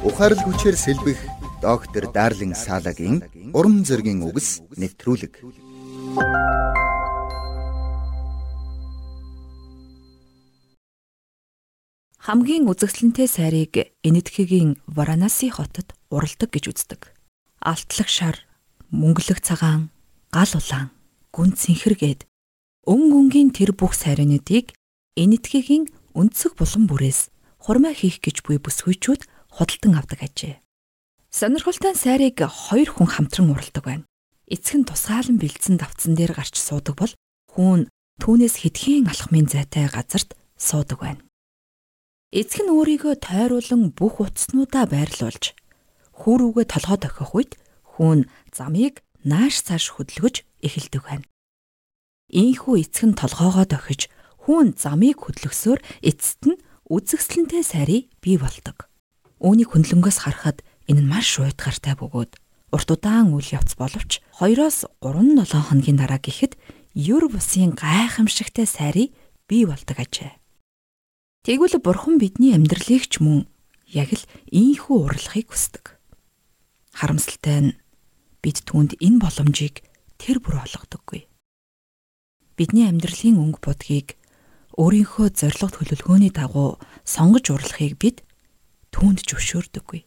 Ухаарл 0.00 0.40
хүчээр 0.40 0.76
сэлбэх 0.80 1.20
доктор 1.60 2.08
Дарлин 2.08 2.56
Салагийн 2.56 3.20
уран 3.52 3.84
зөгийн 3.84 4.24
үгс 4.24 4.64
нэвтрүүлэг. 4.80 5.44
Хамгийн 12.16 12.64
үзэсгэлэнтэй 12.64 13.28
сайрыг 13.28 13.92
Энэтхэгийн 14.00 14.80
Варанаси 14.88 15.52
хотод 15.52 15.92
уралдаг 16.08 16.48
гэж 16.48 16.64
үздэг. 16.72 17.12
Алтлаг 17.60 18.08
шар, 18.08 18.40
мөнгөлөг 18.88 19.44
цагаан, 19.44 19.92
гал 20.32 20.48
улаан, 20.56 20.88
гүн 21.28 21.52
цэнхэргээд 21.52 22.24
өн 22.88 23.00
гүнгийн 23.12 23.52
тэр 23.52 23.76
бүх 23.76 23.92
сайрнуудыг 23.92 24.72
Энэтхэгийн 25.20 25.92
өнцөг 26.16 26.56
булан 26.56 26.88
бүрээс 26.88 27.28
хурмаа 27.60 27.92
хийх 27.92 28.24
гэж 28.24 28.40
буй 28.48 28.56
бүсгүйчүүд 28.56 29.28
худалдан 29.50 29.98
авдаг 29.98 30.22
ажээ. 30.22 30.62
Сонирхолтой 31.30 31.94
сайрыг 31.94 32.42
хоёр 32.42 32.88
хүн 32.90 33.06
хамтран 33.06 33.54
уралдаг 33.54 33.84
байна. 33.84 34.04
Эцэг 34.50 34.82
нь 34.82 34.88
тусгаалan 34.88 35.38
бэлдсэн 35.38 35.78
давцсан 35.78 36.18
дээр 36.18 36.34
гарч 36.34 36.58
суудаг 36.58 36.98
бол 36.98 37.14
хүүн 37.54 37.86
түүнээс 38.18 38.66
хэдхэн 38.66 39.06
алхмын 39.06 39.46
зайтай 39.46 39.86
газарт 39.86 40.34
суудаг 40.58 40.98
байна. 40.98 41.22
Эцэг 42.34 42.66
нь 42.66 42.74
өөрийгөө 42.74 43.14
тойруулан 43.22 43.94
бүх 43.94 44.18
утаснуудаа 44.18 44.90
байрлуулж 44.90 45.54
хүүрүүгээ 46.18 46.66
толгой 46.66 46.98
дохих 46.98 47.30
үед 47.30 47.52
хүүн 47.94 48.26
замыг 48.50 49.02
нааш 49.22 49.62
цааш 49.66 49.94
хөдөлгөж 49.94 50.42
эхэлдэг 50.66 51.02
байна. 51.06 51.26
Ийхүү 52.30 52.74
эцэг 52.82 53.04
нь 53.06 53.18
толгоогоо 53.18 53.66
дохиж 53.70 54.10
хүүн 54.46 54.74
замыг 54.74 55.30
хөдлөсөөр 55.30 55.80
эцэст 56.02 56.42
нь 56.46 56.60
үзэгсэлэнтэй 56.90 57.62
сайрыг 57.62 58.10
бий 58.18 58.34
болдог. 58.34 58.89
Үүнийг 59.40 59.72
хөндлөнгөөс 59.72 60.18
харахад 60.28 60.60
энэ 60.84 61.00
нь 61.00 61.08
маш 61.08 61.40
уйтгартай 61.40 61.96
бөгөөд 61.96 62.36
урт 62.76 62.88
удаан 62.92 63.32
үйл 63.32 63.56
явц 63.56 63.72
боловч 63.74 64.20
2-оос 64.36 64.84
3-7 65.00 65.64
хоногийн 65.64 65.96
дараа 65.96 66.20
гэхэд 66.20 66.60
юр 66.92 67.24
бусын 67.32 67.72
гайхамшигтай 67.72 68.68
сайрыг 68.68 69.16
бий 69.48 69.64
болдог 69.64 69.96
ажээ. 69.96 70.36
Тэгвэл 71.48 71.80
бурхан 71.80 72.20
бидний 72.20 72.52
амьдралыг 72.52 73.08
ч 73.08 73.24
мөн 73.24 73.48
яг 73.88 74.12
л 74.12 74.28
ийхүү 74.52 75.08
урлагийг 75.08 75.48
хүсдэг. 75.48 75.96
Харамсалтай 76.92 77.58
нь 77.64 77.76
бид 78.44 78.60
түүнд 78.68 79.00
энэ 79.00 79.24
боломжийг 79.24 79.80
тэр 80.20 80.44
бүр 80.44 80.60
олгодоггүй. 80.68 81.24
Бидний 82.60 82.86
амьдралын 82.92 83.40
өнгө 83.40 83.60
бодгийг 83.64 84.20
өөрийнхөө 84.76 85.32
зориг 85.32 85.72
төлөвлөгөөний 85.72 86.28
дагуу 86.28 86.76
сонгож 87.08 87.48
урлагийг 87.50 87.96
бид 87.96 88.20
түүнд 89.00 89.24
зөвшөөрдөггүй. 89.24 90.04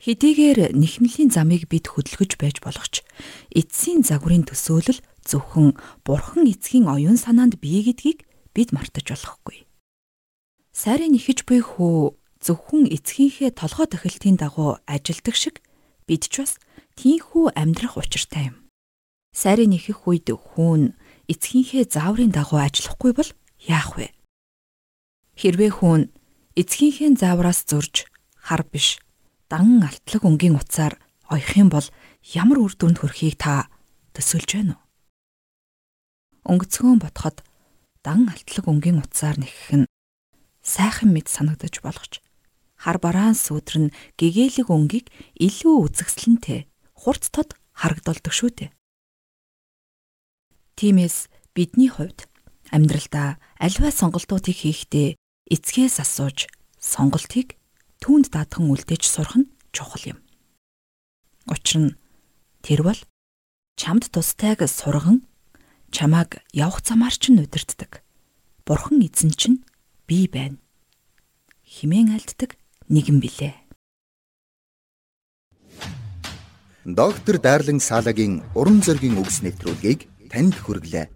Хэдийгээр 0.00 0.72
нэхмлийн 0.72 1.28
замыг 1.28 1.68
бид 1.68 1.92
хөдөлгөж 1.92 2.40
байж 2.40 2.64
болох 2.64 2.88
ч 2.88 3.04
эцсийн 3.52 4.00
загварын 4.00 4.48
төсөөлөл 4.48 4.98
зөвхөн 5.28 5.76
бурхан 6.08 6.48
эцгийн 6.48 6.88
оюун 6.88 7.20
санаанд 7.20 7.60
бий 7.60 7.84
гэдгийг 7.84 8.24
бид 8.56 8.72
мартаж 8.72 9.12
болохгүй. 9.12 9.68
Сайрын 10.72 11.12
нэхэж 11.12 11.44
буй 11.44 11.60
хүү 11.60 12.16
зөвхөн 12.40 12.88
эцгийнхээ 12.90 13.54
толгой 13.54 13.86
тохилтын 13.92 14.40
дагуу 14.40 14.80
ажилдаг 14.88 15.36
шиг 15.36 15.60
бид 16.08 16.26
ч 16.32 16.42
бас 16.42 16.58
тийхүү 16.96 17.54
амьдрах 17.54 18.00
учиртай 18.00 18.50
юм. 18.50 18.56
Сайрын 19.36 19.70
нэхэх 19.70 20.08
үед 20.08 20.32
хүүн 20.32 20.96
эцгийнхээ 21.28 21.86
зааврын 21.92 22.34
дагуу 22.34 22.58
ажиллахгүй 22.58 23.12
бол 23.14 23.30
яах 23.68 24.00
вэ? 24.00 24.10
Хэрвээ 25.38 25.78
хүүн 25.78 26.10
эцгийнхээ 26.56 27.16
заавраас 27.16 27.64
зурж 27.64 28.04
хар 28.36 28.62
биш 28.68 29.00
дан 29.48 29.80
алтлаг 29.80 30.22
өнгийн 30.24 30.56
утсаар 30.60 31.00
оёх 31.32 31.52
юм 31.56 31.68
бол 31.72 31.86
ямар 32.36 32.58
үр 32.60 32.72
дүнд 32.76 33.00
хүрэхийг 33.00 33.40
та 33.40 33.72
төсөөлж 34.12 34.50
байна 34.56 34.76
уу? 34.76 34.84
Өнгөцгөн 36.52 37.00
бодоход 37.00 37.40
дан 38.04 38.28
алтлаг 38.28 38.66
өнгийн 38.68 39.00
утсаар 39.00 39.40
нэхэх 39.40 39.86
нь 39.86 39.90
сайхан 40.60 41.14
мэд 41.14 41.32
санагдаж 41.32 41.80
болгоч 41.80 42.20
хар 42.82 42.98
бараан 42.98 43.38
сүудэр 43.38 43.88
нь 43.88 43.94
гэгээлэг 44.18 44.68
өнгийг 44.68 45.06
илүү 45.38 45.74
үзэгсэлэнтэй 45.86 46.66
хурц 46.98 47.30
тод 47.30 47.54
харагдолдог 47.72 48.34
шүү 48.34 48.50
дээ. 48.52 48.70
Тиймээс 50.76 51.30
бидний 51.54 51.88
хувьд 51.88 52.26
амьдралдаа 52.74 53.38
альва 53.56 53.90
сонголтуудыг 53.94 54.56
хийхдээ 54.66 55.14
эцгээс 55.52 56.00
асууж 56.00 56.48
сонголтыг 56.80 57.60
түүнд 58.00 58.32
даатхан 58.32 58.72
үлдээж 58.72 59.04
сурах 59.04 59.36
нь 59.36 59.52
чухал 59.76 60.16
юм. 60.16 60.18
Учир 61.44 61.92
нь 61.92 61.96
тэр 62.64 62.80
бол 62.88 63.00
чамд 63.76 64.08
тустайг 64.08 64.64
сурган 64.64 65.28
чамааг 65.92 66.40
явах 66.56 66.80
замаар 66.80 67.12
ч 67.12 67.28
нүдэрддэг. 67.28 68.00
Бурхан 68.64 69.04
эзэн 69.04 69.36
чинь 69.36 69.60
би 70.08 70.24
байна. 70.24 70.56
Химэн 71.68 72.16
альддаг 72.16 72.56
нэгэн 72.88 73.20
билээ. 73.20 73.54
Доктор 76.88 77.36
Дарлин 77.38 77.78
Салагийн 77.78 78.42
уран 78.56 78.80
зөгийн 78.80 79.20
үгс 79.20 79.44
нэвтрүүлгийг 79.44 80.08
танд 80.32 80.56
хүргэлээ. 80.58 81.06